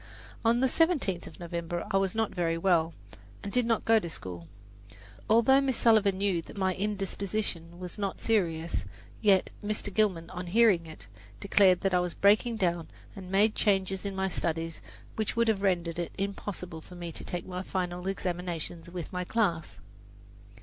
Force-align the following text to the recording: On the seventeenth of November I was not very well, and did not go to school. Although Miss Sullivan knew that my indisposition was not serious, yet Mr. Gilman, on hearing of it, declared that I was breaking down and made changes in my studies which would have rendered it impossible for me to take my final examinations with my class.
On 0.43 0.61
the 0.61 0.67
seventeenth 0.67 1.27
of 1.27 1.39
November 1.39 1.85
I 1.91 1.97
was 1.97 2.15
not 2.15 2.33
very 2.33 2.57
well, 2.57 2.95
and 3.43 3.51
did 3.53 3.67
not 3.67 3.85
go 3.85 3.99
to 3.99 4.09
school. 4.09 4.47
Although 5.29 5.61
Miss 5.61 5.77
Sullivan 5.77 6.17
knew 6.17 6.41
that 6.41 6.57
my 6.57 6.73
indisposition 6.73 7.77
was 7.77 7.99
not 7.99 8.19
serious, 8.19 8.83
yet 9.21 9.51
Mr. 9.63 9.93
Gilman, 9.93 10.31
on 10.31 10.47
hearing 10.47 10.87
of 10.87 10.93
it, 10.93 11.07
declared 11.39 11.81
that 11.81 11.93
I 11.93 11.99
was 11.99 12.15
breaking 12.15 12.55
down 12.55 12.87
and 13.15 13.29
made 13.29 13.53
changes 13.53 14.03
in 14.03 14.15
my 14.15 14.27
studies 14.27 14.81
which 15.17 15.35
would 15.35 15.47
have 15.47 15.61
rendered 15.61 15.99
it 15.99 16.11
impossible 16.17 16.81
for 16.81 16.95
me 16.95 17.11
to 17.11 17.23
take 17.23 17.45
my 17.45 17.61
final 17.61 18.07
examinations 18.07 18.89
with 18.89 19.13
my 19.13 19.23
class. 19.23 19.79